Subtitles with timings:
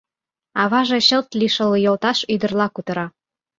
[0.61, 3.05] Аваже чылт лишыл йолташ ӱдырла кутыра.